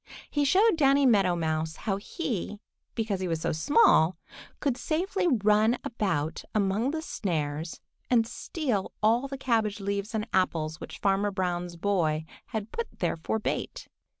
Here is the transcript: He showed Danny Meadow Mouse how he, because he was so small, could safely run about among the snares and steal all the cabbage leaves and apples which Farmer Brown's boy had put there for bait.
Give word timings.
He 0.31 0.45
showed 0.45 0.77
Danny 0.77 1.05
Meadow 1.05 1.35
Mouse 1.35 1.75
how 1.75 1.97
he, 1.97 2.59
because 2.95 3.19
he 3.19 3.27
was 3.27 3.39
so 3.39 3.51
small, 3.51 4.17
could 4.59 4.75
safely 4.75 5.27
run 5.27 5.77
about 5.83 6.43
among 6.55 6.89
the 6.89 7.03
snares 7.03 7.79
and 8.09 8.25
steal 8.25 8.93
all 9.03 9.27
the 9.27 9.37
cabbage 9.37 9.79
leaves 9.79 10.15
and 10.15 10.27
apples 10.33 10.79
which 10.79 10.97
Farmer 10.97 11.29
Brown's 11.29 11.75
boy 11.75 12.25
had 12.47 12.71
put 12.71 12.87
there 12.97 13.17
for 13.17 13.37
bait. 13.37 13.87